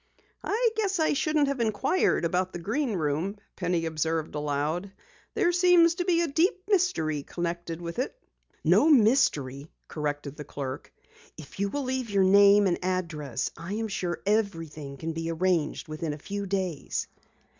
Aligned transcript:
"I 0.43 0.69
guess 0.75 0.97
I 0.99 1.13
shouldn't 1.13 1.47
have 1.47 1.59
inquired 1.59 2.25
about 2.25 2.53
the 2.53 2.57
Green 2.59 2.93
Room," 2.93 3.35
Penny 3.55 3.85
observed 3.85 4.33
aloud. 4.33 4.91
"There 5.35 5.51
seems 5.51 5.93
to 5.93 6.05
be 6.05 6.21
a 6.23 6.27
deep 6.27 6.63
mystery 6.67 7.21
connected 7.21 7.79
with 7.79 7.99
it." 7.99 8.17
"No 8.63 8.89
mystery," 8.89 9.69
corrected 9.87 10.37
the 10.37 10.43
clerk. 10.43 10.91
"If 11.37 11.59
you 11.59 11.69
will 11.69 11.83
leave 11.83 12.09
your 12.09 12.23
name 12.23 12.65
and 12.65 12.79
address 12.83 13.51
I 13.55 13.73
am 13.73 13.89
sure 13.89 14.19
everything 14.25 14.97
can 14.97 15.13
be 15.13 15.29
arranged 15.29 15.87
within 15.87 16.13
a 16.13 16.17
few 16.17 16.47
days." 16.47 17.07